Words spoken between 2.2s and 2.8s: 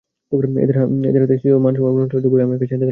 ভয়ে আমি একাই চাঁদে গেলাম।